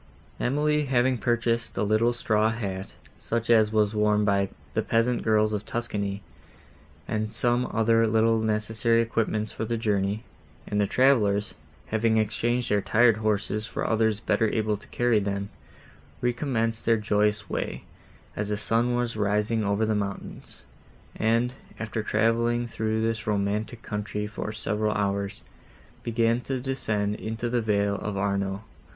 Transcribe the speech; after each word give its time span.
Emily, 0.39 0.85
having 0.85 1.19
purchased 1.19 1.77
a 1.77 1.83
little 1.83 2.11
straw 2.11 2.49
hat, 2.49 2.95
such 3.19 3.51
as 3.51 3.71
was 3.71 3.93
worn 3.93 4.25
by 4.25 4.49
the 4.73 4.81
peasant 4.81 5.21
girls 5.21 5.53
of 5.53 5.63
Tuscany, 5.63 6.23
and 7.07 7.31
some 7.31 7.67
other 7.71 8.07
little 8.07 8.39
necessary 8.39 8.99
equipments 9.03 9.51
for 9.51 9.63
the 9.63 9.77
journey, 9.77 10.23
and 10.67 10.81
the 10.81 10.87
travellers, 10.87 11.53
having 11.89 12.17
exchanged 12.17 12.71
their 12.71 12.81
tired 12.81 13.17
horses 13.17 13.67
for 13.67 13.85
others 13.87 14.19
better 14.19 14.49
able 14.49 14.75
to 14.75 14.87
carry 14.87 15.19
them, 15.19 15.49
recommenced 16.19 16.83
their 16.83 16.97
joyous 16.97 17.47
way, 17.47 17.83
as 18.35 18.49
the 18.49 18.57
sun 18.57 18.95
was 18.95 19.15
rising 19.15 19.63
over 19.63 19.85
the 19.85 19.93
mountains, 19.93 20.63
and, 21.15 21.53
after 21.79 22.01
travelling 22.01 22.67
through 22.67 23.03
this 23.03 23.27
romantic 23.27 23.83
country, 23.83 24.25
for 24.25 24.51
several 24.51 24.93
hours, 24.93 25.41
began 26.01 26.41
to 26.41 26.59
descend 26.59 27.13
into 27.13 27.51
the 27.51 27.61
vale 27.61 27.97
of 27.97 28.17
Arno. 28.17 28.63